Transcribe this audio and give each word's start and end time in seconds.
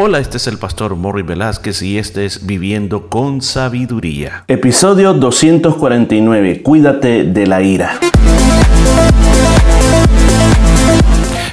Hola, 0.00 0.20
este 0.20 0.36
es 0.36 0.46
el 0.46 0.58
pastor 0.58 0.94
Morri 0.94 1.22
Velázquez 1.22 1.82
y 1.82 1.98
este 1.98 2.24
es 2.24 2.46
Viviendo 2.46 3.08
con 3.08 3.42
Sabiduría. 3.42 4.44
Episodio 4.46 5.12
249. 5.12 6.62
Cuídate 6.62 7.24
de 7.24 7.46
la 7.48 7.62
ira. 7.62 7.98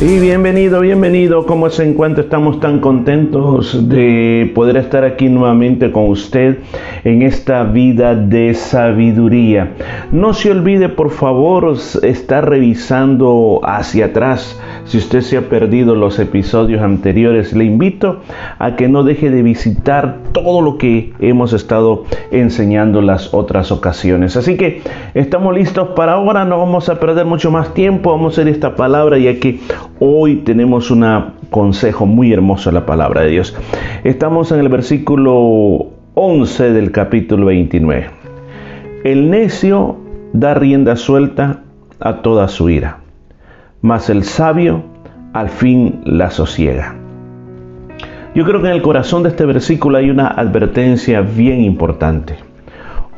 Y 0.00 0.18
bienvenido, 0.18 0.80
bienvenido. 0.80 1.46
¿Cómo 1.46 1.70
se 1.70 1.84
encuentra? 1.84 2.24
Estamos 2.24 2.58
tan 2.58 2.80
contentos 2.80 3.88
de 3.88 4.50
poder 4.54 4.76
estar 4.76 5.04
aquí 5.04 5.28
nuevamente 5.28 5.92
con 5.92 6.08
usted 6.08 6.58
en 7.04 7.22
esta 7.22 7.62
vida 7.62 8.14
de 8.14 8.54
sabiduría. 8.54 9.74
No 10.10 10.34
se 10.34 10.50
olvide, 10.50 10.88
por 10.88 11.10
favor, 11.10 11.76
estar 12.02 12.48
revisando 12.48 13.60
hacia 13.62 14.06
atrás. 14.06 14.60
Si 14.84 14.98
usted 14.98 15.20
se 15.20 15.36
ha 15.36 15.48
perdido 15.48 15.94
los 15.94 16.18
episodios 16.18 16.82
anteriores, 16.82 17.52
le 17.52 17.64
invito 17.64 18.20
a 18.58 18.76
que 18.76 18.88
no 18.88 19.04
deje 19.04 19.30
de 19.30 19.42
visitar 19.42 20.18
todo 20.32 20.60
lo 20.60 20.76
que 20.76 21.12
hemos 21.20 21.52
estado 21.52 22.04
enseñando 22.30 23.00
las 23.00 23.32
otras 23.32 23.72
ocasiones. 23.72 24.36
Así 24.36 24.56
que 24.56 24.82
estamos 25.14 25.54
listos 25.54 25.90
para 25.96 26.14
ahora, 26.14 26.44
no 26.44 26.58
vamos 26.58 26.88
a 26.88 26.98
perder 27.00 27.26
mucho 27.26 27.50
más 27.50 27.72
tiempo, 27.74 28.10
vamos 28.10 28.32
a 28.32 28.42
hacer 28.42 28.52
esta 28.52 28.74
palabra 28.74 29.18
ya 29.18 29.38
que 29.38 29.60
Hoy 30.04 30.38
tenemos 30.38 30.90
un 30.90 31.06
consejo 31.50 32.06
muy 32.06 32.32
hermoso 32.32 32.70
en 32.70 32.74
la 32.74 32.86
palabra 32.86 33.20
de 33.20 33.28
Dios. 33.28 33.56
Estamos 34.02 34.50
en 34.50 34.58
el 34.58 34.68
versículo 34.68 35.90
11 36.14 36.72
del 36.72 36.90
capítulo 36.90 37.46
29. 37.46 38.10
El 39.04 39.30
necio 39.30 39.96
da 40.32 40.54
rienda 40.54 40.96
suelta 40.96 41.60
a 42.00 42.22
toda 42.22 42.48
su 42.48 42.68
ira, 42.68 42.98
mas 43.82 44.08
el 44.08 44.22
sabio 44.22 44.84
al 45.32 45.50
fin 45.50 46.00
la 46.04 46.30
sosiega. 46.30 46.94
Yo 48.34 48.44
creo 48.44 48.62
que 48.62 48.68
en 48.68 48.74
el 48.74 48.82
corazón 48.82 49.24
de 49.24 49.30
este 49.30 49.44
versículo 49.44 49.98
hay 49.98 50.08
una 50.08 50.28
advertencia 50.28 51.20
bien 51.20 51.60
importante. 51.60 52.36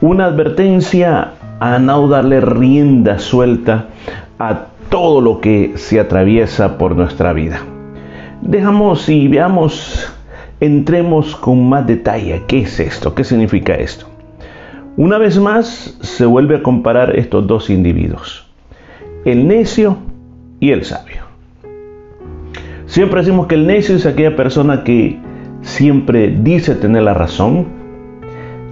Una 0.00 0.24
advertencia 0.24 1.34
a 1.60 1.78
no 1.78 2.08
darle 2.08 2.40
rienda 2.40 3.18
suelta 3.18 3.88
a 4.38 4.66
todo 4.88 5.20
lo 5.20 5.40
que 5.40 5.74
se 5.76 6.00
atraviesa 6.00 6.78
por 6.78 6.96
nuestra 6.96 7.32
vida. 7.32 7.60
Dejamos 8.42 9.08
y 9.08 9.28
veamos, 9.28 10.12
entremos 10.60 11.36
con 11.36 11.68
más 11.68 11.86
detalle. 11.86 12.42
¿Qué 12.48 12.60
es 12.60 12.80
esto? 12.80 13.14
¿Qué 13.14 13.22
significa 13.22 13.74
esto? 13.74 14.06
Una 14.96 15.18
vez 15.18 15.38
más 15.38 15.96
se 16.00 16.26
vuelve 16.26 16.56
a 16.56 16.62
comparar 16.62 17.16
estos 17.16 17.46
dos 17.46 17.70
individuos, 17.70 18.46
el 19.24 19.46
necio 19.48 19.98
y 20.60 20.70
el 20.70 20.84
sabio. 20.84 21.24
Siempre 22.86 23.20
decimos 23.20 23.46
que 23.46 23.56
el 23.56 23.66
necio 23.66 23.96
es 23.96 24.06
aquella 24.06 24.36
persona 24.36 24.84
que 24.84 25.18
siempre 25.62 26.28
dice 26.28 26.74
tener 26.74 27.02
la 27.02 27.14
razón, 27.14 27.66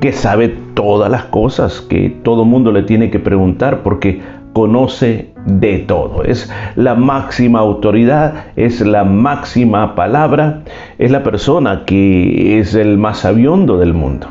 que 0.00 0.12
sabe 0.12 0.48
todas 0.74 1.10
las 1.10 1.24
cosas, 1.24 1.80
que 1.80 2.10
todo 2.22 2.44
mundo 2.44 2.72
le 2.72 2.82
tiene 2.82 3.10
que 3.10 3.18
preguntar 3.18 3.82
porque 3.82 4.20
conoce 4.52 5.32
de 5.46 5.78
todo. 5.78 6.24
Es 6.24 6.52
la 6.76 6.94
máxima 6.94 7.60
autoridad, 7.60 8.46
es 8.56 8.80
la 8.80 9.04
máxima 9.04 9.94
palabra, 9.94 10.62
es 10.98 11.10
la 11.10 11.22
persona 11.22 11.84
que 11.86 12.58
es 12.58 12.74
el 12.74 12.98
más 12.98 13.18
sabiondo 13.18 13.78
del 13.78 13.94
mundo, 13.94 14.26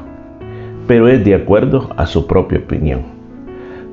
pero 0.88 1.08
es 1.08 1.24
de 1.26 1.36
acuerdo 1.36 1.90
a 1.98 2.06
su 2.06 2.28
propia 2.28 2.60
opinión. 2.60 3.21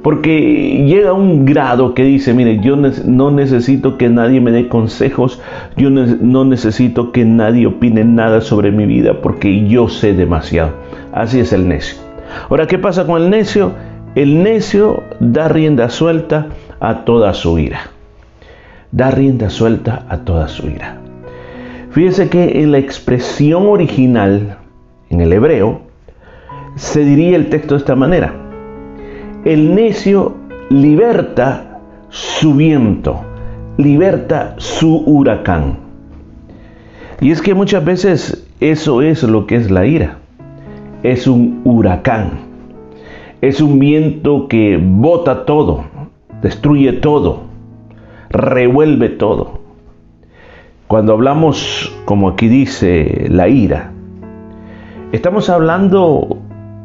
Porque 0.03 0.85
llega 0.87 1.13
un 1.13 1.45
grado 1.45 1.93
que 1.93 2.05
dice, 2.05 2.33
mire, 2.33 2.61
yo 2.61 2.77
no 2.77 3.31
necesito 3.31 3.99
que 3.99 4.09
nadie 4.09 4.41
me 4.41 4.53
dé 4.53 4.69
consejos, 4.69 5.41
yo 5.77 5.91
no 5.91 6.45
necesito 6.45 7.11
que 7.11 7.25
nadie 7.25 7.67
opine 7.67 8.05
nada 8.05 8.41
sobre 8.41 8.71
mi 8.71 8.87
vida 8.87 9.21
porque 9.21 9.67
yo 9.67 9.89
sé 9.89 10.15
demasiado. 10.15 10.71
Así 11.13 11.41
es 11.41 11.53
el 11.53 11.69
necio. 11.69 11.99
Ahora, 12.49 12.67
¿qué 12.67 12.79
pasa 12.79 13.07
con 13.07 13.21
el 13.21 13.31
necio? 13.31 13.73
El 14.15 14.43
necio 14.43 15.03
da 15.21 15.49
rienda 15.49 15.91
suelta 15.91 16.47
a 16.81 17.05
toda 17.05 17.35
su 17.35 17.59
ira. 17.59 17.81
Da 18.93 19.11
rienda 19.11 19.51
suelta 19.51 20.07
a 20.09 20.19
toda 20.19 20.49
su 20.49 20.69
ira. 20.69 20.99
Fíjese 21.91 22.29
que 22.29 22.63
en 22.63 22.71
la 22.71 22.79
expresión 22.79 23.67
original, 23.67 24.59
en 25.11 25.21
el 25.21 25.33
hebreo, 25.33 25.81
se 26.77 27.05
diría 27.05 27.37
el 27.37 27.49
texto 27.49 27.75
de 27.75 27.81
esta 27.81 27.97
manera. 27.97 28.48
El 29.45 29.75
necio 29.75 30.35
liberta 30.71 31.81
su 32.09 32.55
viento, 32.55 33.21
liberta 33.77 34.55
su 34.59 35.03
huracán. 35.07 35.79
Y 37.21 37.31
es 37.31 37.43
que 37.43 37.55
muchas 37.55 37.85
veces 37.85 38.47
eso 38.61 39.03
es 39.03 39.23
lo 39.23 39.47
que 39.47 39.57
es 39.57 39.71
la 39.71 39.87
ira. 39.87 40.19
Es 41.03 41.27
un 41.27 41.61
huracán 41.65 42.49
es 43.41 43.61
un 43.61 43.79
viento 43.79 44.49
que 44.49 44.81
bota 44.83 45.45
todo, 45.45 45.85
destruye 46.43 46.93
todo, 46.95 47.43
revuelve 48.31 49.11
todo. 49.11 49.61
Cuando 50.89 51.13
hablamos, 51.13 51.95
como 52.05 52.31
aquí 52.31 52.49
dice, 52.49 53.27
la 53.31 53.49
ira, 53.49 53.93
estamos 55.13 55.51
hablando 55.51 56.39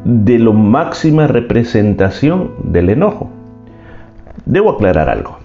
de 0.05 0.39
la 0.39 0.51
máxima 0.51 1.27
representación 1.27 2.51
del 2.63 2.89
enojo. 2.89 3.29
Debo 4.45 4.71
aclarar 4.71 5.09
algo, 5.09 5.37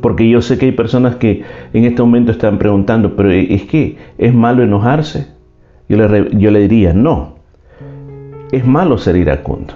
porque 0.00 0.28
yo 0.28 0.42
sé 0.42 0.58
que 0.58 0.66
hay 0.66 0.72
personas 0.72 1.16
que 1.16 1.42
en 1.72 1.84
este 1.84 2.02
momento 2.02 2.32
están 2.32 2.58
preguntando, 2.58 3.16
pero 3.16 3.30
es 3.30 3.62
que 3.64 3.96
es 4.18 4.34
malo 4.34 4.62
enojarse. 4.62 5.28
Yo 5.88 5.96
le, 5.96 6.36
yo 6.36 6.50
le 6.50 6.60
diría, 6.60 6.92
no, 6.92 7.36
es 8.52 8.66
malo 8.66 8.98
ser 8.98 9.16
iracundo. 9.16 9.74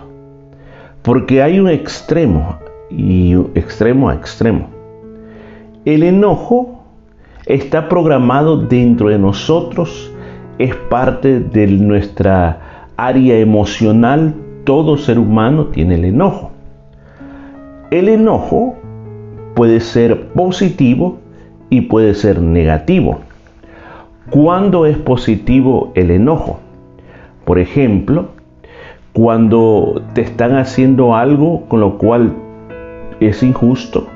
Porque 1.03 1.43
hay 1.43 1.59
un 1.61 1.69
extremo 1.69 2.59
y 2.91 3.35
extremo 3.55 4.11
a 4.11 4.15
extremo. 4.15 4.69
El 5.85 6.03
enojo 6.03 6.85
está 7.47 7.89
programado 7.89 8.59
dentro 8.59 9.09
de 9.09 9.19
nosotros, 9.19 10.13
es 10.59 10.75
parte 10.75 11.41
de 11.41 11.67
nuestra 11.69 12.70
área 13.07 13.39
emocional. 13.39 14.35
Todo 14.65 14.97
ser 14.97 15.19
humano 15.19 15.67
tiene 15.67 15.95
el 15.95 16.05
enojo. 16.05 16.51
El 17.91 18.09
enojo 18.09 18.77
puede 19.55 19.81
ser 19.81 20.29
positivo 20.29 21.19
y 21.71 21.83
puede 21.83 22.15
ser 22.15 22.41
negativo. 22.41 23.21
¿Cuándo 24.31 24.87
es 24.87 24.97
positivo 24.97 25.93
el 25.95 26.11
enojo? 26.11 26.61
Por 27.45 27.59
ejemplo, 27.59 28.29
cuando 29.13 30.03
te 30.15 30.21
están 30.21 30.57
haciendo 30.57 31.17
algo 31.17 31.67
con 31.67 31.81
lo 31.81 31.99
cual 31.99 32.33
es 33.19 33.43
injusto, 33.43 34.07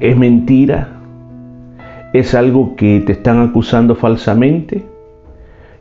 es 0.00 0.16
mentira, 0.16 0.88
es 2.12 2.34
algo 2.34 2.76
que 2.76 3.00
te 3.00 3.12
están 3.12 3.40
acusando 3.40 3.94
falsamente, 3.94 4.84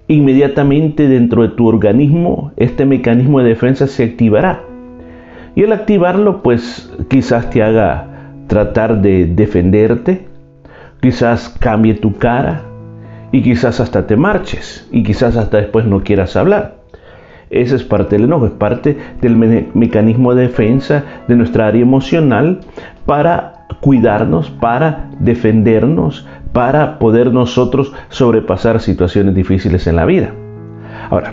inmediatamente 0.07 1.07
dentro 1.07 1.41
de 1.41 1.49
tu 1.49 1.67
organismo 1.67 2.51
este 2.57 2.85
mecanismo 2.85 3.39
de 3.39 3.49
defensa 3.49 3.87
se 3.87 4.03
activará. 4.03 4.61
Y 5.55 5.63
al 5.63 5.71
activarlo, 5.71 6.43
pues 6.43 6.93
quizás 7.09 7.49
te 7.49 7.63
haga 7.63 8.07
tratar 8.47 9.01
de 9.01 9.25
defenderte, 9.25 10.27
quizás 11.01 11.49
cambie 11.59 11.95
tu 11.95 12.13
cara 12.17 12.63
y 13.31 13.41
quizás 13.41 13.79
hasta 13.79 14.05
te 14.05 14.17
marches 14.17 14.87
y 14.91 15.03
quizás 15.03 15.37
hasta 15.37 15.57
después 15.57 15.85
no 15.85 16.03
quieras 16.03 16.35
hablar. 16.35 16.75
Ese 17.49 17.75
es 17.75 17.83
parte 17.83 18.15
del 18.15 18.25
enojo, 18.25 18.47
es 18.47 18.51
parte 18.51 18.97
del 19.21 19.35
mecanismo 19.73 20.33
de 20.33 20.43
defensa 20.43 21.03
de 21.27 21.35
nuestra 21.35 21.67
área 21.67 21.81
emocional 21.81 22.59
para 23.05 23.67
cuidarnos, 23.81 24.49
para 24.49 25.09
defendernos, 25.19 26.27
para 26.55 26.99
poder 26.99 27.33
nosotros 27.33 27.91
sobrepasar 28.07 28.79
situaciones 28.79 29.35
difíciles 29.35 29.87
en 29.87 29.97
la 29.97 30.05
vida. 30.05 30.31
Ahora, 31.09 31.31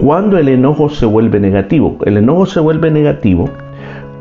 cuando 0.00 0.36
el 0.36 0.48
enojo 0.48 0.88
se 0.88 1.06
vuelve 1.06 1.38
negativo, 1.38 1.96
el 2.04 2.16
enojo 2.16 2.44
se 2.46 2.58
vuelve 2.58 2.90
negativo 2.90 3.48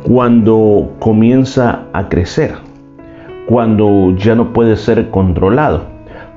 cuando 0.04 0.92
comienza 1.00 1.86
a 1.92 2.08
crecer, 2.08 2.54
cuando 3.48 4.16
ya 4.16 4.36
no 4.36 4.54
puede 4.54 4.76
ser 4.76 5.10
controlado, 5.10 5.86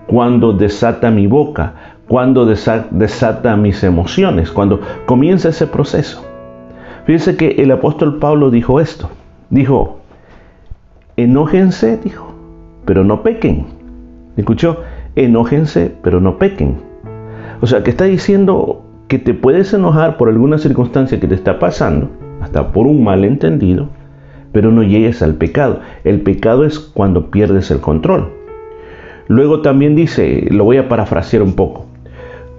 cuando 0.07 0.55
desata 0.55 1.11
mi 1.11 1.27
boca, 1.27 1.75
cuando 2.09 2.47
desata 2.47 3.57
mis 3.59 3.85
emociones, 3.85 4.51
cuando 4.51 4.81
comienza 5.05 5.51
ese 5.51 5.67
proceso. 5.67 6.25
Fíjense 7.05 7.37
que 7.37 7.51
el 7.59 7.71
apóstol 7.71 8.19
Pablo 8.19 8.51
dijo 8.51 8.81
esto. 8.81 9.11
Dijo, 9.51 9.99
enójense, 11.19 11.99
dijo, 11.99 12.32
pero 12.85 13.05
no 13.05 13.23
pequen. 13.23 13.67
¿Escuchó? 14.37 14.81
Enójense, 15.15 15.93
pero 16.03 16.21
no 16.21 16.39
pequen. 16.39 16.77
O 17.61 17.67
sea, 17.67 17.83
que 17.83 17.91
está 17.91 18.05
diciendo 18.05 18.83
que 19.09 19.19
te 19.19 19.35
puedes 19.35 19.73
enojar 19.75 20.17
por 20.17 20.29
alguna 20.29 20.59
circunstancia 20.59 21.21
que 21.21 21.29
te 21.29 21.35
está 21.35 21.59
pasando, 21.59 22.11
hasta 22.41 22.73
por 22.73 22.87
un 22.87 23.05
malentendido, 23.05 23.89
pero 24.53 24.71
no 24.71 24.83
llegues 24.83 25.23
al 25.23 25.35
pecado. 25.35 25.81
El 26.05 26.23
pecado 26.23 26.65
es 26.65 26.79
cuando 26.79 27.31
pierdes 27.31 27.71
el 27.71 27.81
control. 27.81 28.33
Luego 29.29 29.61
también 29.61 29.95
dice, 29.95 30.47
lo 30.51 30.65
voy 30.65 30.79
a 30.79 30.89
parafrasear 30.89 31.43
un 31.43 31.55
poco, 31.55 31.87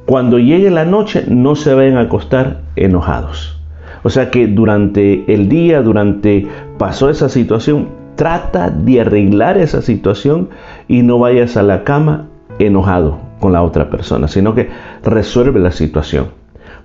cuando 0.06 0.38
llegue 0.38 0.70
la 0.70 0.86
noche 0.86 1.24
no 1.28 1.56
se 1.56 1.74
vayan 1.74 1.98
a 1.98 2.02
acostar 2.02 2.62
enojados. 2.76 3.62
O 4.04 4.10
sea 4.10 4.32
que 4.32 4.48
durante 4.48 5.24
el 5.34 5.48
día, 5.48 5.82
durante 5.82 6.46
pasó 6.78 7.10
esa 7.10 7.30
situación, 7.30 7.88
trata 8.16 8.70
de 8.70 9.02
arreglar 9.02 9.58
esa 9.58 9.82
situación 9.82 10.50
y 10.88 11.02
no 11.02 11.20
vayas 11.20 11.58
a 11.58 11.64
la 11.64 11.84
cama 11.84 12.28
enojado 12.60 13.20
con 13.40 13.54
la 13.54 13.64
otra 13.64 13.90
persona, 13.90 14.28
sino 14.28 14.56
que 14.56 14.70
resuelve 15.04 15.60
la 15.60 15.72
situación. 15.72 16.28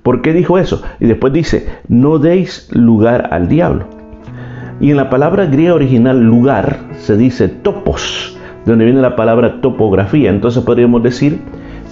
¿Por 0.02 0.22
qué 0.22 0.32
dijo 0.32 0.58
eso? 0.58 0.82
Y 1.00 1.06
después 1.06 1.32
dice, 1.32 1.68
no 1.88 2.18
deis 2.18 2.68
lugar 2.72 3.28
al 3.32 3.48
diablo. 3.48 3.86
Y 4.80 4.90
en 4.90 4.96
la 4.96 5.10
palabra 5.10 5.46
griega 5.46 5.74
original 5.74 6.22
lugar 6.22 6.78
se 6.98 7.16
dice 7.16 7.48
topos, 7.48 8.36
de 8.64 8.72
donde 8.72 8.84
viene 8.84 9.00
la 9.00 9.16
palabra 9.16 9.60
topografía. 9.60 10.30
Entonces 10.30 10.62
podríamos 10.62 11.02
decir 11.02 11.40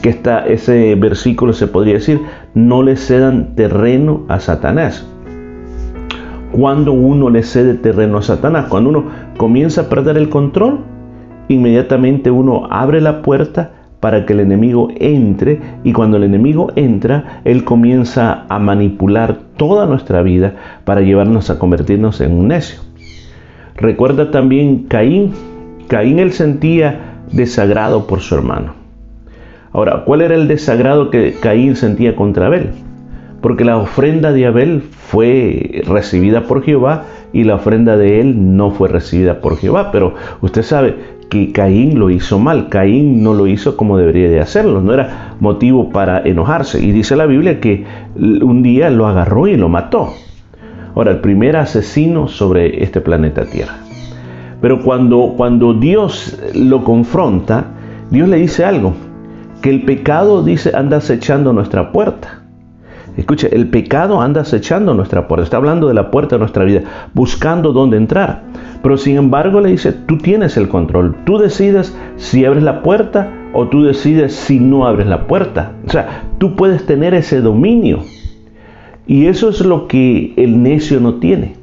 que 0.02 0.10
está 0.10 0.46
ese 0.46 0.94
versículo 0.94 1.52
se 1.52 1.66
podría 1.66 1.94
decir, 1.94 2.20
no 2.54 2.82
le 2.82 2.96
cedan 2.96 3.54
terreno 3.54 4.24
a 4.28 4.40
Satanás. 4.40 5.06
Cuando 6.56 6.94
uno 6.94 7.28
le 7.28 7.42
cede 7.42 7.74
terreno 7.74 8.16
a 8.16 8.22
Satanás, 8.22 8.68
cuando 8.70 8.88
uno 8.88 9.04
comienza 9.36 9.82
a 9.82 9.88
perder 9.90 10.16
el 10.16 10.30
control, 10.30 10.78
inmediatamente 11.48 12.30
uno 12.30 12.66
abre 12.70 13.02
la 13.02 13.20
puerta 13.20 13.72
para 14.00 14.24
que 14.24 14.32
el 14.32 14.40
enemigo 14.40 14.88
entre 14.98 15.60
y 15.84 15.92
cuando 15.92 16.16
el 16.16 16.24
enemigo 16.24 16.72
entra, 16.74 17.42
él 17.44 17.64
comienza 17.64 18.46
a 18.48 18.58
manipular 18.58 19.36
toda 19.58 19.84
nuestra 19.84 20.22
vida 20.22 20.54
para 20.84 21.02
llevarnos 21.02 21.50
a 21.50 21.58
convertirnos 21.58 22.22
en 22.22 22.32
un 22.32 22.48
necio. 22.48 22.80
Recuerda 23.74 24.30
también 24.30 24.84
Caín. 24.84 25.32
Caín 25.88 26.18
él 26.18 26.32
sentía 26.32 27.20
desagrado 27.32 28.06
por 28.06 28.20
su 28.20 28.34
hermano. 28.34 28.72
Ahora, 29.72 30.04
¿cuál 30.06 30.22
era 30.22 30.34
el 30.34 30.48
desagrado 30.48 31.10
que 31.10 31.34
Caín 31.34 31.76
sentía 31.76 32.16
contra 32.16 32.46
Abel? 32.46 32.85
Porque 33.46 33.64
la 33.64 33.76
ofrenda 33.76 34.32
de 34.32 34.44
Abel 34.44 34.82
fue 34.82 35.84
recibida 35.86 36.48
por 36.48 36.64
Jehová 36.64 37.04
y 37.32 37.44
la 37.44 37.54
ofrenda 37.54 37.96
de 37.96 38.20
él 38.20 38.56
no 38.56 38.72
fue 38.72 38.88
recibida 38.88 39.40
por 39.40 39.56
Jehová. 39.56 39.92
Pero 39.92 40.14
usted 40.40 40.62
sabe 40.62 40.96
que 41.28 41.52
Caín 41.52 41.96
lo 42.00 42.10
hizo 42.10 42.40
mal. 42.40 42.68
Caín 42.70 43.22
no 43.22 43.34
lo 43.34 43.46
hizo 43.46 43.76
como 43.76 43.98
debería 43.98 44.28
de 44.28 44.40
hacerlo. 44.40 44.80
No 44.80 44.92
era 44.92 45.36
motivo 45.38 45.90
para 45.90 46.22
enojarse. 46.26 46.84
Y 46.84 46.90
dice 46.90 47.14
la 47.14 47.26
Biblia 47.26 47.60
que 47.60 47.84
un 48.16 48.64
día 48.64 48.90
lo 48.90 49.06
agarró 49.06 49.46
y 49.46 49.56
lo 49.56 49.68
mató. 49.68 50.12
Ahora, 50.96 51.12
el 51.12 51.20
primer 51.20 51.56
asesino 51.56 52.26
sobre 52.26 52.82
este 52.82 53.00
planeta 53.00 53.44
Tierra. 53.44 53.76
Pero 54.60 54.82
cuando, 54.82 55.34
cuando 55.36 55.72
Dios 55.72 56.36
lo 56.52 56.82
confronta, 56.82 57.66
Dios 58.10 58.28
le 58.28 58.38
dice 58.38 58.64
algo 58.64 58.94
que 59.62 59.70
el 59.70 59.84
pecado, 59.84 60.42
dice, 60.42 60.72
anda 60.74 60.96
acechando 60.96 61.52
nuestra 61.52 61.92
puerta. 61.92 62.42
Escuche, 63.16 63.54
el 63.54 63.68
pecado 63.68 64.20
anda 64.20 64.42
acechando 64.42 64.92
nuestra 64.94 65.26
puerta. 65.26 65.44
Está 65.44 65.56
hablando 65.56 65.88
de 65.88 65.94
la 65.94 66.10
puerta 66.10 66.36
de 66.36 66.40
nuestra 66.40 66.64
vida, 66.64 66.82
buscando 67.14 67.72
dónde 67.72 67.96
entrar. 67.96 68.42
Pero 68.82 68.98
sin 68.98 69.16
embargo 69.16 69.60
le 69.60 69.70
dice, 69.70 69.92
tú 69.92 70.18
tienes 70.18 70.56
el 70.56 70.68
control. 70.68 71.16
Tú 71.24 71.38
decides 71.38 71.96
si 72.16 72.44
abres 72.44 72.62
la 72.62 72.82
puerta 72.82 73.32
o 73.52 73.68
tú 73.68 73.84
decides 73.84 74.34
si 74.34 74.60
no 74.60 74.86
abres 74.86 75.06
la 75.06 75.26
puerta. 75.26 75.72
O 75.86 75.90
sea, 75.90 76.24
tú 76.38 76.56
puedes 76.56 76.84
tener 76.84 77.14
ese 77.14 77.40
dominio. 77.40 78.00
Y 79.06 79.26
eso 79.26 79.48
es 79.48 79.60
lo 79.60 79.88
que 79.88 80.34
el 80.36 80.62
necio 80.62 81.00
no 81.00 81.14
tiene. 81.14 81.54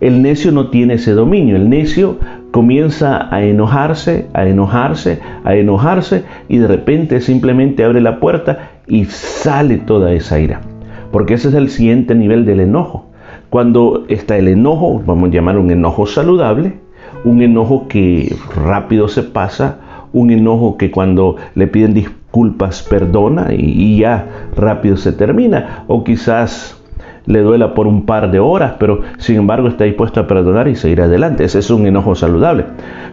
El 0.00 0.22
necio 0.22 0.50
no 0.50 0.70
tiene 0.70 0.94
ese 0.94 1.12
dominio. 1.12 1.56
El 1.56 1.68
necio 1.68 2.16
comienza 2.52 3.32
a 3.34 3.42
enojarse, 3.44 4.28
a 4.32 4.46
enojarse, 4.46 5.20
a 5.44 5.54
enojarse 5.54 6.24
y 6.48 6.58
de 6.58 6.66
repente 6.66 7.20
simplemente 7.20 7.84
abre 7.84 8.00
la 8.00 8.18
puerta 8.18 8.70
y 8.86 9.04
sale 9.04 9.76
toda 9.76 10.12
esa 10.12 10.40
ira. 10.40 10.69
Porque 11.10 11.34
ese 11.34 11.48
es 11.48 11.54
el 11.54 11.70
siguiente 11.70 12.14
nivel 12.14 12.44
del 12.44 12.60
enojo. 12.60 13.06
Cuando 13.50 14.04
está 14.08 14.36
el 14.36 14.48
enojo, 14.48 15.02
vamos 15.04 15.30
a 15.30 15.32
llamar 15.32 15.58
un 15.58 15.70
enojo 15.70 16.06
saludable, 16.06 16.74
un 17.24 17.42
enojo 17.42 17.88
que 17.88 18.36
rápido 18.54 19.08
se 19.08 19.22
pasa, 19.22 19.78
un 20.12 20.30
enojo 20.30 20.76
que 20.76 20.90
cuando 20.90 21.36
le 21.54 21.66
piden 21.66 21.94
disculpas 21.94 22.82
perdona 22.82 23.48
y, 23.52 23.98
ya 23.98 24.48
rápido 24.56 24.96
se 24.96 25.12
termina, 25.12 25.84
o 25.88 26.04
quizás 26.04 26.79
le 27.30 27.40
duela 27.42 27.74
por 27.74 27.86
un 27.86 28.06
par 28.06 28.30
de 28.30 28.40
horas, 28.40 28.74
pero 28.78 29.02
sin 29.18 29.36
embargo 29.36 29.68
está 29.68 29.84
dispuesto 29.84 30.20
a 30.20 30.26
perdonar 30.26 30.68
y 30.68 30.74
seguir 30.74 31.00
adelante. 31.00 31.44
Ese 31.44 31.60
es 31.60 31.70
un 31.70 31.86
enojo 31.86 32.14
saludable. 32.14 32.64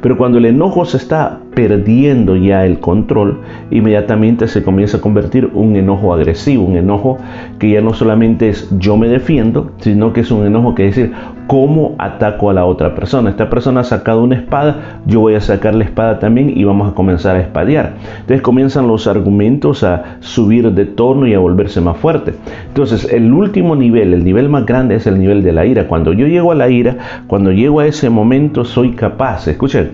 Pero 0.01 0.17
cuando 0.17 0.37
el 0.39 0.45
enojo 0.45 0.85
se 0.85 0.97
está 0.97 1.39
perdiendo 1.53 2.35
ya 2.35 2.65
el 2.65 2.79
control, 2.79 3.39
inmediatamente 3.71 4.47
se 4.47 4.63
comienza 4.63 4.97
a 4.97 5.01
convertir 5.01 5.49
un 5.53 5.75
enojo 5.75 6.13
agresivo, 6.13 6.65
un 6.65 6.77
enojo 6.77 7.17
que 7.59 7.71
ya 7.71 7.81
no 7.81 7.93
solamente 7.93 8.49
es 8.49 8.69
yo 8.77 8.97
me 8.97 9.07
defiendo, 9.07 9.71
sino 9.77 10.13
que 10.13 10.21
es 10.21 10.31
un 10.31 10.45
enojo 10.45 10.75
que 10.75 10.87
es 10.87 10.95
decir, 10.95 11.13
¿cómo 11.47 11.95
ataco 11.97 12.49
a 12.49 12.53
la 12.53 12.65
otra 12.65 12.93
persona? 12.93 13.29
Esta 13.29 13.49
persona 13.49 13.81
ha 13.81 13.83
sacado 13.83 14.23
una 14.23 14.35
espada, 14.35 15.01
yo 15.05 15.21
voy 15.21 15.35
a 15.35 15.41
sacar 15.41 15.73
la 15.73 15.83
espada 15.83 16.19
también 16.19 16.55
y 16.55 16.63
vamos 16.63 16.91
a 16.91 16.95
comenzar 16.95 17.35
a 17.35 17.41
espadear. 17.41 17.93
Entonces 18.19 18.41
comienzan 18.41 18.87
los 18.87 19.07
argumentos 19.07 19.83
a 19.83 20.17
subir 20.19 20.71
de 20.71 20.85
tono 20.85 21.27
y 21.27 21.33
a 21.33 21.39
volverse 21.39 21.81
más 21.81 21.97
fuerte. 21.97 22.33
Entonces 22.67 23.11
el 23.11 23.33
último 23.33 23.75
nivel, 23.75 24.06
el 24.13 24.23
nivel 24.23 24.49
más 24.49 24.65
grande 24.65 24.95
es 24.95 25.07
el 25.07 25.19
nivel 25.19 25.43
de 25.43 25.51
la 25.51 25.65
ira. 25.65 25.87
Cuando 25.87 26.13
yo 26.13 26.27
llego 26.27 26.51
a 26.51 26.55
la 26.55 26.69
ira, 26.69 26.97
cuando 27.27 27.51
llego 27.51 27.79
a 27.79 27.85
ese 27.85 28.09
momento 28.09 28.65
soy 28.65 28.91
capaz, 28.91 29.47
escuchen, 29.47 29.91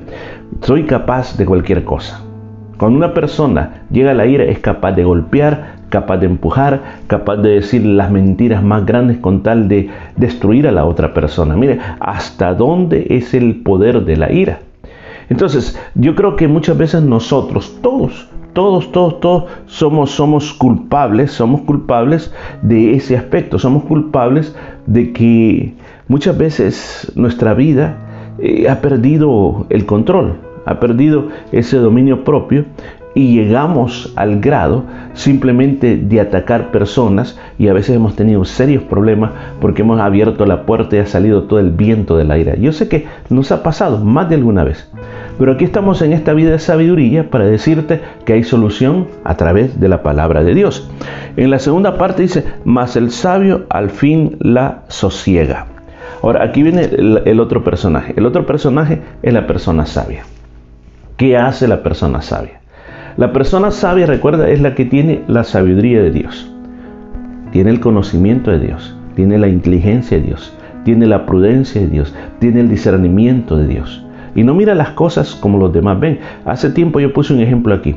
soy 0.62 0.83
capaz 0.83 1.38
de 1.38 1.45
cualquier 1.45 1.83
cosa. 1.83 2.21
Cuando 2.77 2.98
una 2.98 3.13
persona 3.13 3.83
llega 3.92 4.12
a 4.12 4.15
la 4.15 4.25
ira 4.25 4.44
es 4.45 4.60
capaz 4.60 4.94
de 4.94 5.04
golpear, 5.04 5.75
capaz 5.89 6.18
de 6.18 6.25
empujar, 6.25 6.81
capaz 7.07 7.38
de 7.38 7.51
decir 7.51 7.86
las 7.86 8.10
mentiras 8.10 8.63
más 8.63 8.86
grandes 8.86 9.19
con 9.19 9.44
tal 9.44 9.68
de 9.68 9.89
destruir 10.16 10.68
a 10.68 10.71
la 10.71 10.86
otra 10.86 11.13
persona. 11.13 11.56
Mire, 11.56 11.80
hasta 12.00 12.56
dónde 12.56 13.06
es 13.12 13.33
el 13.33 13.62
poder 13.62 14.04
de 14.04 14.18
la 14.18 14.31
ira. 14.31 14.59
Entonces, 15.30 15.80
yo 15.95 16.16
creo 16.16 16.35
que 16.35 16.47
muchas 16.47 16.78
veces 16.78 17.04
nosotros, 17.04 17.78
todos, 17.81 18.28
todos, 18.54 18.92
todos, 18.92 19.19
todos 19.19 19.44
somos, 19.66 20.12
somos 20.12 20.54
culpables, 20.54 21.31
somos 21.31 21.62
culpables 21.62 22.33
de 22.62 22.94
ese 22.94 23.18
aspecto, 23.18 23.60
somos 23.60 23.83
culpables 23.83 24.56
de 24.86 25.12
que 25.12 25.74
muchas 26.07 26.38
veces 26.38 27.12
nuestra 27.16 27.54
vida 27.54 27.98
eh, 28.40 28.69
ha 28.69 28.81
perdido 28.81 29.66
el 29.69 29.86
control, 29.86 30.36
ha 30.66 30.80
perdido 30.80 31.30
ese 31.52 31.78
dominio 31.78 32.24
propio 32.24 32.66
y 33.16 33.36
llegamos 33.36 34.12
al 34.16 34.40
grado 34.40 34.83
simplemente 35.14 35.98
de 35.98 36.19
atacar 36.19 36.72
personas 36.72 37.40
y 37.60 37.68
a 37.68 37.74
veces 37.74 37.95
hemos 37.95 38.16
tenido 38.16 38.44
serios 38.45 38.83
problemas 38.83 39.31
porque 39.62 39.83
hemos 39.83 40.00
abierto 40.00 40.45
la 40.45 40.66
puerta 40.66 40.95
y 40.95 41.00
ha 41.00 41.06
salido 41.06 41.44
todo 41.44 41.60
el 41.60 41.72
viento 41.72 42.18
del 42.18 42.31
aire. 42.31 42.57
Yo 42.60 42.72
sé 42.72 42.88
que 42.88 43.06
nos 43.30 43.52
ha 43.52 43.62
pasado 43.62 44.04
más 44.04 44.30
de 44.30 44.36
alguna 44.36 44.64
vez, 44.64 44.90
pero 45.37 45.54
aquí 45.54 45.66
estamos 45.66 46.02
en 46.02 46.13
esta 46.13 46.33
vida 46.33 46.52
de 46.52 46.59
sabiduría 46.59 47.30
para 47.30 47.45
decirte 47.45 48.02
que 48.25 48.33
hay 48.33 48.44
solución 48.44 49.07
a 49.23 49.35
través 49.35 49.80
de 49.80 49.90
la 49.90 50.04
palabra 50.04 50.44
de 50.44 50.54
Dios. 50.54 50.90
En 51.37 51.49
la 51.49 51.59
segunda 51.59 51.97
parte 51.97 52.21
dice, 52.21 52.45
mas 52.66 52.95
el 52.95 53.11
sabio 53.11 53.66
al 53.69 53.90
fin 53.90 54.37
la 54.40 54.83
sosiega. 54.90 55.68
Ahora, 56.21 56.44
aquí 56.44 56.63
viene 56.63 56.83
el, 56.83 57.40
otro 57.42 57.66
personaje. 57.66 58.13
El 58.16 58.25
otro 58.25 58.45
personaje 58.45 59.02
es 59.21 59.33
la 59.33 59.45
persona 59.45 59.85
sabia. 59.85 60.23
¿Qué 61.18 61.35
hace 61.37 61.68
la 61.68 61.83
persona 61.83 62.21
sabia? 62.21 62.61
La 63.18 63.33
persona 63.33 63.71
sabia, 63.71 64.06
recuerda, 64.06 64.49
es 64.49 64.61
la 64.61 64.73
que 64.73 64.85
tiene 64.85 65.23
la 65.28 65.44
sabiduría 65.44 66.02
de 66.02 66.11
Dios. 66.11 66.49
Tiene 67.52 67.71
el 67.71 67.80
conocimiento 67.80 68.52
de 68.52 68.59
Dios, 68.59 68.95
tiene 69.16 69.37
la 69.37 69.47
inteligencia 69.47 70.18
de 70.18 70.23
Dios, 70.23 70.57
tiene 70.85 71.06
la 71.06 71.25
prudencia 71.25 71.81
de 71.81 71.87
Dios, 71.87 72.16
tiene 72.40 72.61
el 72.61 72.69
discernimiento 72.69 73.57
de 73.57 73.68
Dios. 73.68 74.03
Y 74.35 74.44
no 74.44 74.54
mira 74.54 74.75
las 74.75 74.90
cosas 74.92 75.35
como 75.35 75.57
los 75.57 75.71
demás 75.73 75.99
ven. 75.99 76.19
Hace 76.45 76.69
tiempo 76.69 76.99
yo 76.99 77.13
puse 77.13 77.33
un 77.33 77.42
ejemplo 77.42 77.73
aquí. 77.73 77.95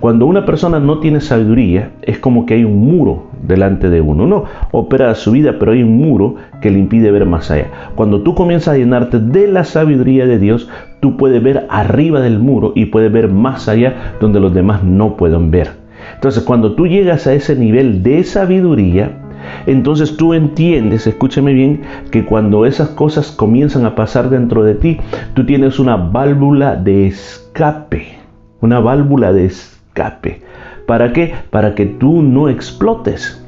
Cuando 0.00 0.26
una 0.26 0.44
persona 0.44 0.80
no 0.80 0.98
tiene 0.98 1.20
sabiduría, 1.20 1.90
es 2.02 2.18
como 2.18 2.44
que 2.44 2.54
hay 2.54 2.64
un 2.64 2.78
muro 2.78 3.28
delante 3.42 3.88
de 3.88 4.00
uno. 4.00 4.24
Uno 4.24 4.44
opera 4.70 5.14
su 5.14 5.32
vida, 5.32 5.56
pero 5.58 5.72
hay 5.72 5.82
un 5.82 5.96
muro 5.96 6.36
que 6.60 6.70
le 6.70 6.78
impide 6.78 7.10
ver 7.10 7.26
más 7.26 7.50
allá. 7.50 7.68
Cuando 7.94 8.20
tú 8.22 8.34
comienzas 8.34 8.74
a 8.74 8.76
llenarte 8.76 9.18
de 9.18 9.46
la 9.48 9.64
sabiduría 9.64 10.26
de 10.26 10.38
Dios, 10.38 10.68
tú 11.00 11.16
puedes 11.16 11.42
ver 11.42 11.66
arriba 11.70 12.20
del 12.20 12.38
muro 12.38 12.72
y 12.74 12.86
puedes 12.86 13.10
ver 13.12 13.28
más 13.28 13.68
allá 13.68 14.14
donde 14.20 14.40
los 14.40 14.52
demás 14.52 14.82
no 14.84 15.16
pueden 15.16 15.50
ver. 15.50 15.70
Entonces, 16.14 16.42
cuando 16.42 16.74
tú 16.74 16.86
llegas 16.86 17.26
a 17.26 17.34
ese 17.34 17.56
nivel 17.56 18.02
de 18.02 18.24
sabiduría, 18.24 19.23
entonces 19.66 20.16
tú 20.16 20.34
entiendes, 20.34 21.06
escúchame 21.06 21.52
bien, 21.52 21.82
que 22.10 22.24
cuando 22.24 22.66
esas 22.66 22.90
cosas 22.90 23.30
comienzan 23.30 23.86
a 23.86 23.94
pasar 23.94 24.30
dentro 24.30 24.62
de 24.64 24.74
ti, 24.74 24.98
tú 25.34 25.46
tienes 25.46 25.78
una 25.78 25.96
válvula 25.96 26.76
de 26.76 27.06
escape, 27.06 28.18
una 28.60 28.80
válvula 28.80 29.32
de 29.32 29.46
escape. 29.46 30.42
¿Para 30.86 31.12
qué? 31.12 31.34
Para 31.50 31.74
que 31.74 31.86
tú 31.86 32.22
no 32.22 32.48
explotes. 32.48 33.42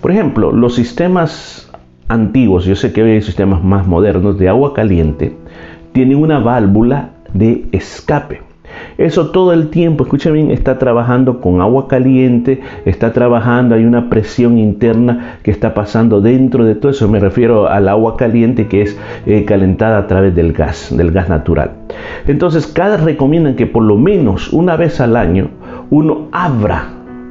Por 0.00 0.10
ejemplo, 0.10 0.52
los 0.52 0.74
sistemas 0.74 1.70
antiguos, 2.08 2.64
yo 2.64 2.74
sé 2.74 2.92
que 2.92 3.02
hay 3.02 3.22
sistemas 3.22 3.62
más 3.62 3.86
modernos 3.86 4.38
de 4.38 4.48
agua 4.48 4.72
caliente, 4.72 5.36
tienen 5.92 6.18
una 6.18 6.38
válvula 6.38 7.10
de 7.34 7.66
escape. 7.72 8.47
Eso 8.98 9.30
todo 9.30 9.52
el 9.52 9.68
tiempo, 9.68 10.04
escucha 10.04 10.30
bien, 10.30 10.50
está 10.50 10.78
trabajando 10.78 11.40
con 11.40 11.60
agua 11.60 11.86
caliente, 11.88 12.60
está 12.84 13.12
trabajando, 13.12 13.74
hay 13.74 13.84
una 13.84 14.10
presión 14.10 14.58
interna 14.58 15.38
que 15.42 15.50
está 15.50 15.74
pasando 15.74 16.20
dentro 16.20 16.64
de 16.64 16.74
todo 16.74 16.90
eso. 16.90 17.08
Me 17.08 17.20
refiero 17.20 17.68
al 17.68 17.88
agua 17.88 18.16
caliente 18.16 18.66
que 18.66 18.82
es 18.82 18.98
eh, 19.26 19.44
calentada 19.44 19.98
a 19.98 20.06
través 20.06 20.34
del 20.34 20.52
gas, 20.52 20.94
del 20.96 21.12
gas 21.12 21.28
natural. 21.28 21.72
Entonces, 22.26 22.66
cada 22.66 22.96
recomiendan 22.96 23.54
que 23.54 23.66
por 23.66 23.82
lo 23.82 23.96
menos 23.96 24.52
una 24.52 24.76
vez 24.76 25.00
al 25.00 25.16
año 25.16 25.50
uno 25.90 26.28
abra, 26.32 26.88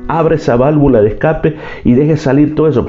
abra 0.07 0.35
esa 0.35 0.55
válvula 0.55 1.01
de 1.01 1.09
escape 1.09 1.55
y 1.83 1.93
deje 1.93 2.17
salir 2.17 2.55
todo 2.55 2.67
eso. 2.67 2.87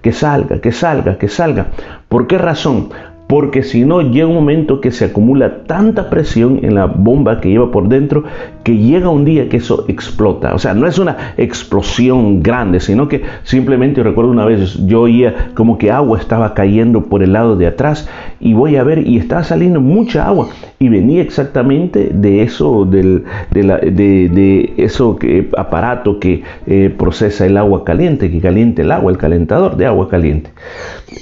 Que 0.00 0.12
salga, 0.12 0.60
que 0.60 0.70
salga, 0.70 1.16
que 1.16 1.28
salga. 1.28 1.68
¿Por 2.08 2.26
qué 2.26 2.38
razón? 2.38 2.90
Porque 3.26 3.62
si 3.62 3.84
no 3.84 4.02
llega 4.02 4.26
un 4.26 4.34
momento 4.34 4.80
que 4.80 4.90
se 4.90 5.06
acumula 5.06 5.64
tanta 5.64 6.10
presión 6.10 6.60
en 6.62 6.74
la 6.74 6.86
bomba 6.86 7.40
que 7.40 7.48
lleva 7.48 7.70
por 7.70 7.88
dentro 7.88 8.24
que 8.62 8.76
llega 8.76 9.08
un 9.08 9.24
día 9.24 9.48
que 9.48 9.58
eso 9.58 9.84
explota. 9.88 10.54
O 10.54 10.58
sea, 10.58 10.74
no 10.74 10.86
es 10.86 10.98
una 10.98 11.34
explosión 11.36 12.42
grande, 12.42 12.80
sino 12.80 13.08
que 13.08 13.22
simplemente 13.42 14.02
recuerdo 14.02 14.30
una 14.30 14.44
vez 14.44 14.86
yo 14.86 15.02
oía 15.02 15.50
como 15.54 15.78
que 15.78 15.90
agua 15.90 16.18
estaba 16.18 16.54
cayendo 16.54 17.04
por 17.04 17.22
el 17.22 17.32
lado 17.32 17.56
de 17.56 17.66
atrás 17.66 18.08
y 18.40 18.54
voy 18.54 18.76
a 18.76 18.84
ver 18.84 19.06
y 19.06 19.18
estaba 19.18 19.42
saliendo 19.42 19.80
mucha 19.80 20.26
agua 20.26 20.48
y 20.78 20.88
venía 20.88 21.22
exactamente 21.22 22.10
de 22.12 22.42
eso, 22.42 22.84
del, 22.84 23.24
de, 23.52 24.74
eso 24.76 25.16
que, 25.16 25.48
aparato 25.56 26.20
que 26.20 26.42
eh, 26.66 26.94
procesa 26.96 27.46
el 27.46 27.56
agua 27.56 27.84
caliente, 27.84 28.30
que 28.30 28.40
caliente 28.40 28.82
el 28.82 28.92
agua, 28.92 29.10
el 29.10 29.18
calentador 29.18 29.76
de 29.76 29.86
agua 29.86 30.08
caliente. 30.08 30.50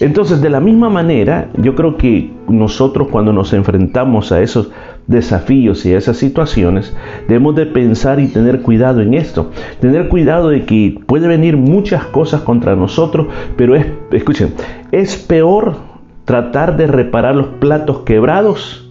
Entonces, 0.01 0.41
de 0.41 0.51
la 0.51 0.61
misma 0.61 0.89
manera, 0.91 1.49
yo 1.59 1.75
creo 1.75 1.92
que 1.97 2.31
nosotros 2.49 3.09
cuando 3.09 3.33
nos 3.33 3.53
enfrentamos 3.53 4.33
a 4.33 4.41
esos 4.41 4.71
desafíos 5.07 5.85
y 5.87 5.95
a 5.95 5.99
esas 5.99 6.17
situaciones, 6.17 6.95
debemos 7.29 7.55
de 7.57 7.67
pensar 7.67 8.21
y 8.21 8.29
tener 8.29 8.63
cuidado 8.63 9.01
en 9.01 9.15
esto. 9.15 9.51
Tener 9.81 10.09
cuidado 10.09 10.49
de 10.49 10.65
que 10.65 10.99
puede 11.07 11.29
venir 11.29 11.57
muchas 11.57 12.05
cosas 12.07 12.43
contra 12.43 12.77
nosotros, 12.77 13.27
pero 13.57 13.75
es, 13.77 13.87
escuchen, 14.11 14.55
es 14.91 15.17
peor 15.17 15.77
tratar 16.25 16.77
de 16.77 16.87
reparar 16.87 17.35
los 17.35 17.49
platos 17.59 18.01
quebrados 18.01 18.91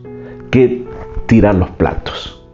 que 0.50 0.86
tirar 1.26 1.56
los 1.56 1.70
platos. 1.70 2.46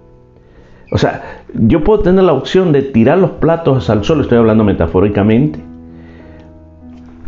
O 0.91 0.97
sea, 0.97 1.43
yo 1.53 1.83
puedo 1.83 1.99
tener 1.99 2.23
la 2.23 2.33
opción 2.33 2.71
de 2.71 2.81
tirar 2.81 3.17
los 3.17 3.31
platos 3.31 3.89
al 3.89 4.03
suelo, 4.03 4.21
estoy 4.21 4.37
hablando 4.37 4.63
metafóricamente, 4.63 5.59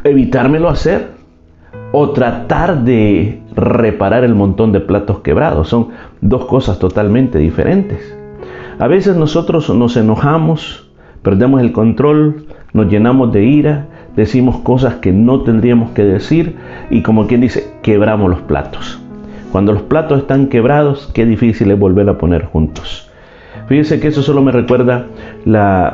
evitármelo 0.04 0.70
hacer 0.70 1.19
o 1.92 2.12
tratar 2.12 2.84
de 2.84 3.42
reparar 3.56 4.24
el 4.24 4.36
montón 4.36 4.72
de 4.72 4.80
platos 4.80 5.20
quebrados. 5.20 5.70
Son 5.70 5.90
dos 6.22 6.46
cosas 6.46 6.80
totalmente 6.80 7.40
diferentes. 7.40 8.16
A 8.80 8.88
veces 8.88 9.16
nosotros 9.16 9.70
nos 9.70 9.98
enojamos, 9.98 10.90
perdemos 11.22 11.62
el 11.62 11.72
control, 11.72 12.46
nos 12.74 12.88
llenamos 12.88 13.34
de 13.34 13.44
ira, 13.44 13.88
decimos 14.16 14.58
cosas 14.58 14.96
que 14.96 15.12
no 15.12 15.42
tendríamos 15.42 15.92
que 15.92 16.04
decir 16.04 16.56
y 16.90 17.02
como 17.02 17.28
quien 17.28 17.42
dice, 17.42 17.74
quebramos 17.82 18.30
los 18.30 18.42
platos. 18.42 19.02
Cuando 19.52 19.74
los 19.74 19.82
platos 19.82 20.20
están 20.20 20.48
quebrados, 20.48 21.10
qué 21.14 21.26
difícil 21.26 21.72
es 21.72 21.80
volver 21.80 22.08
a 22.08 22.18
poner 22.18 22.46
juntos. 22.46 23.10
Fíjense 23.68 24.00
que 24.00 24.08
eso 24.08 24.22
solo 24.22 24.42
me 24.42 24.52
recuerda 24.52 25.08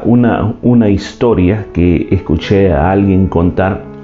una, 0.03 0.53
una 0.61 0.89
historia 0.89 1.65
que 1.73 2.07
escuché 2.11 2.71
a 2.71 2.91
alguien 2.91 3.27
contar 3.27 3.94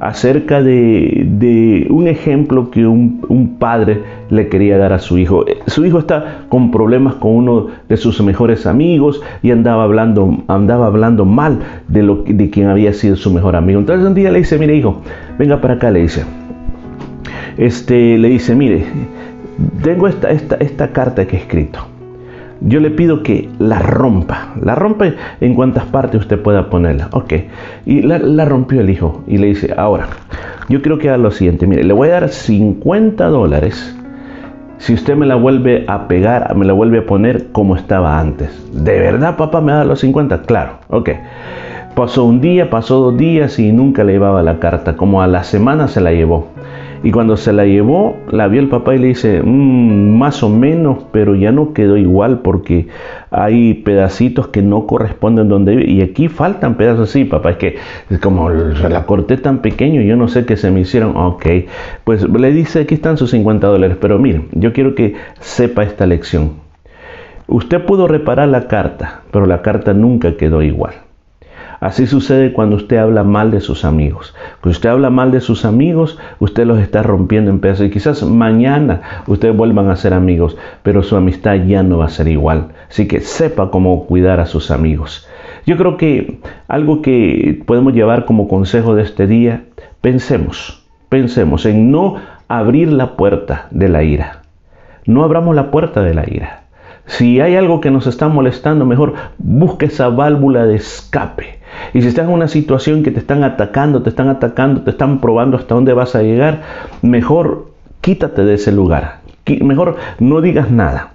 acerca 0.00 0.62
de, 0.62 1.86
un 1.90 2.08
ejemplo 2.08 2.70
que 2.70 2.86
un, 2.86 3.56
padre 3.58 4.02
le 4.30 4.48
quería 4.48 4.76
dar 4.76 4.92
a 4.92 4.98
su 4.98 5.18
hijo. 5.18 5.44
Su 5.66 5.84
hijo 5.84 5.98
está 5.98 6.44
con 6.48 6.70
problemas 6.70 7.14
con 7.14 7.32
uno 7.32 7.68
de 7.88 7.96
sus 7.96 8.20
mejores 8.22 8.66
amigos 8.66 9.22
y 9.42 9.50
andaba 9.50 9.84
hablando, 9.84 10.44
andaba 10.48 10.86
hablando 10.86 11.24
mal 11.24 11.58
de, 11.88 12.02
lo, 12.02 12.16
de 12.26 12.50
quien 12.50 12.66
había 12.66 12.92
sido 12.92 13.16
su 13.16 13.30
mejor 13.30 13.56
amigo. 13.56 13.80
Entonces 13.80 14.06
un 14.06 14.14
día 14.14 14.30
le 14.30 14.38
dice, 14.38 14.58
mire 14.58 14.76
hijo, 14.76 15.00
venga 15.38 15.60
para 15.60 15.74
acá, 15.74 15.90
le 15.90 16.02
dice. 16.02 16.24
Este, 17.56 18.18
le 18.18 18.28
dice, 18.28 18.54
mire, 18.54 18.84
tengo 19.82 20.08
esta, 20.08 20.30
esta, 20.30 20.56
esta 20.56 20.92
carta 20.92 21.26
que 21.26 21.36
he 21.36 21.40
escrito 21.40 21.95
yo 22.60 22.80
le 22.80 22.90
pido 22.90 23.22
que 23.22 23.48
la 23.58 23.78
rompa. 23.78 24.54
La 24.62 24.74
rompa 24.74 25.12
en 25.40 25.54
cuantas 25.54 25.84
partes 25.84 26.20
usted 26.20 26.40
pueda 26.40 26.70
ponerla. 26.70 27.08
Ok. 27.12 27.34
Y 27.84 28.02
la, 28.02 28.44
rompió 28.44 28.80
el 28.80 28.90
hijo. 28.90 29.22
Y 29.26 29.38
le 29.38 29.48
dice, 29.48 29.74
ahora, 29.76 30.06
yo 30.68 30.82
quiero 30.82 30.98
que 30.98 31.08
haga 31.08 31.18
lo 31.18 31.30
siguiente. 31.30 31.66
Mire, 31.66 31.84
le 31.84 31.92
voy 31.92 32.08
a 32.08 32.20
dar 32.20 32.28
50 32.28 33.26
dólares 33.26 33.96
si 34.78 34.92
usted 34.92 35.16
me 35.16 35.26
la 35.26 35.36
vuelve 35.36 35.84
a 35.88 36.06
pegar, 36.06 36.54
me 36.54 36.66
la 36.66 36.72
vuelve 36.72 36.98
a 36.98 37.06
poner 37.06 37.46
como 37.50 37.76
estaba 37.76 38.20
antes. 38.20 38.50
¿De 38.72 38.98
verdad, 38.98 39.36
papá, 39.36 39.60
me 39.60 39.72
da 39.72 39.84
los 39.84 40.00
50? 40.00 40.42
Claro. 40.42 40.78
Ok. 40.88 41.10
Pasó 41.94 42.24
un 42.24 42.42
día, 42.42 42.68
pasó 42.68 43.00
dos 43.00 43.16
días 43.16 43.58
y 43.58 43.72
nunca 43.72 44.04
le 44.04 44.12
llevaba 44.12 44.42
la 44.42 44.58
carta. 44.58 44.96
Como 44.96 45.22
a 45.22 45.26
la 45.26 45.44
semana 45.44 45.88
se 45.88 46.02
la 46.02 46.12
llevó. 46.12 46.48
Y 47.06 47.12
cuando 47.12 47.36
se 47.36 47.52
la 47.52 47.66
llevó, 47.66 48.16
la 48.32 48.48
vio 48.48 48.60
el 48.60 48.68
papá 48.68 48.96
y 48.96 48.98
le 48.98 49.06
dice, 49.06 49.40
mm, 49.40 50.18
más 50.18 50.42
o 50.42 50.48
menos, 50.48 51.04
pero 51.12 51.36
ya 51.36 51.52
no 51.52 51.72
quedó 51.72 51.96
igual 51.96 52.40
porque 52.40 52.88
hay 53.30 53.74
pedacitos 53.74 54.48
que 54.48 54.60
no 54.60 54.88
corresponden 54.88 55.48
donde 55.48 55.76
vive. 55.76 55.88
Y 55.88 56.02
aquí 56.02 56.26
faltan 56.26 56.74
pedazos 56.74 57.10
así, 57.10 57.24
papá. 57.24 57.52
Es 57.52 57.58
que 57.58 57.76
como 58.20 58.50
la 58.50 59.06
corté 59.06 59.36
tan 59.36 59.62
pequeño, 59.62 60.02
yo 60.02 60.16
no 60.16 60.26
sé 60.26 60.46
qué 60.46 60.56
se 60.56 60.72
me 60.72 60.80
hicieron. 60.80 61.16
Ok, 61.16 61.46
pues 62.02 62.28
le 62.28 62.50
dice, 62.50 62.80
aquí 62.80 62.94
están 62.94 63.16
sus 63.16 63.30
50 63.30 63.68
dólares. 63.68 63.98
Pero 64.00 64.18
miren, 64.18 64.48
yo 64.50 64.72
quiero 64.72 64.96
que 64.96 65.14
sepa 65.38 65.84
esta 65.84 66.06
lección. 66.06 66.54
Usted 67.46 67.84
pudo 67.84 68.08
reparar 68.08 68.48
la 68.48 68.66
carta, 68.66 69.22
pero 69.30 69.46
la 69.46 69.62
carta 69.62 69.94
nunca 69.94 70.36
quedó 70.36 70.60
igual. 70.60 71.05
Así 71.80 72.06
sucede 72.06 72.52
cuando 72.52 72.76
usted 72.76 72.96
habla 72.96 73.22
mal 73.24 73.50
de 73.50 73.60
sus 73.60 73.84
amigos. 73.84 74.34
Cuando 74.60 74.76
usted 74.76 74.88
habla 74.88 75.10
mal 75.10 75.30
de 75.30 75.40
sus 75.40 75.64
amigos, 75.64 76.18
usted 76.38 76.66
los 76.66 76.78
está 76.78 77.02
rompiendo 77.02 77.50
en 77.50 77.60
pedazos. 77.60 77.86
Y 77.86 77.90
quizás 77.90 78.22
mañana 78.22 79.02
ustedes 79.26 79.56
vuelvan 79.56 79.90
a 79.90 79.96
ser 79.96 80.14
amigos, 80.14 80.56
pero 80.82 81.02
su 81.02 81.16
amistad 81.16 81.54
ya 81.66 81.82
no 81.82 81.98
va 81.98 82.06
a 82.06 82.10
ser 82.10 82.28
igual. 82.28 82.68
Así 82.88 83.06
que 83.06 83.20
sepa 83.20 83.70
cómo 83.70 84.06
cuidar 84.06 84.40
a 84.40 84.46
sus 84.46 84.70
amigos. 84.70 85.28
Yo 85.66 85.76
creo 85.76 85.96
que 85.96 86.40
algo 86.68 87.02
que 87.02 87.62
podemos 87.66 87.92
llevar 87.92 88.24
como 88.24 88.48
consejo 88.48 88.94
de 88.94 89.02
este 89.02 89.26
día, 89.26 89.64
pensemos, 90.00 90.86
pensemos 91.08 91.66
en 91.66 91.90
no 91.90 92.16
abrir 92.48 92.92
la 92.92 93.16
puerta 93.16 93.66
de 93.70 93.88
la 93.88 94.04
ira. 94.04 94.42
No 95.04 95.24
abramos 95.24 95.54
la 95.54 95.70
puerta 95.70 96.02
de 96.02 96.14
la 96.14 96.24
ira. 96.28 96.62
Si 97.06 97.40
hay 97.40 97.54
algo 97.54 97.80
que 97.80 97.90
nos 97.90 98.06
está 98.06 98.28
molestando, 98.28 98.84
mejor 98.84 99.14
busque 99.38 99.86
esa 99.86 100.08
válvula 100.08 100.66
de 100.66 100.76
escape. 100.76 101.55
Y 101.94 102.02
si 102.02 102.08
estás 102.08 102.26
en 102.26 102.32
una 102.32 102.48
situación 102.48 103.02
que 103.02 103.10
te 103.10 103.20
están 103.20 103.44
atacando, 103.44 104.02
te 104.02 104.10
están 104.10 104.28
atacando, 104.28 104.82
te 104.82 104.90
están 104.90 105.20
probando 105.20 105.56
hasta 105.56 105.74
dónde 105.74 105.92
vas 105.92 106.14
a 106.14 106.22
llegar, 106.22 106.62
mejor 107.02 107.72
quítate 108.00 108.44
de 108.44 108.54
ese 108.54 108.72
lugar. 108.72 109.20
Mejor 109.60 109.96
no 110.18 110.40
digas 110.40 110.70
nada, 110.70 111.14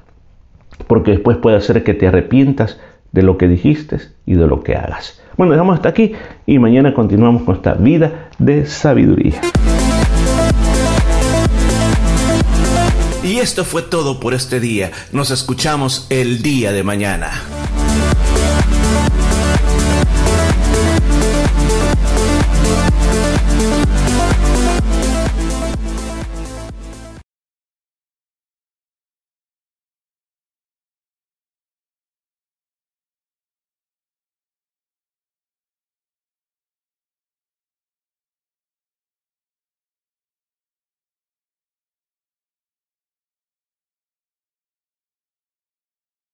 porque 0.88 1.12
después 1.12 1.38
puede 1.38 1.60
ser 1.62 1.84
que 1.84 1.94
te 1.94 2.08
arrepientas 2.08 2.80
de 3.12 3.24
lo 3.24 3.38
que 3.38 3.48
dijiste 3.48 3.98
y 4.26 4.36
de 4.36 4.48
lo 4.48 4.64
que 4.64 4.76
hagas. 4.76 5.22
Bueno, 5.38 5.54
dejamos 5.54 5.76
hasta 5.76 5.90
aquí 5.90 6.14
y 6.46 6.60
mañana 6.60 6.94
continuamos 6.94 7.44
con 7.44 7.56
esta 7.56 7.74
vida 7.74 8.30
de 8.38 8.66
sabiduría. 8.66 9.42
Y 13.24 13.38
esto 13.38 13.64
fue 13.64 13.84
todo 13.84 14.20
por 14.20 14.34
este 14.34 14.60
día. 14.60 14.92
Nos 15.12 15.30
escuchamos 15.30 16.08
el 16.10 16.42
día 16.42 16.72
de 16.72 16.84
mañana. 16.84 17.30